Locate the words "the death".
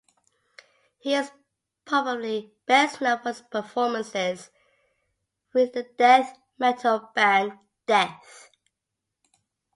5.73-6.39